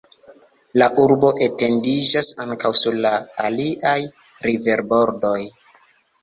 [0.81, 3.11] La urbo etendiĝas ankaŭ sur la
[3.45, 3.93] aliaj
[4.49, 5.37] riverbordoj.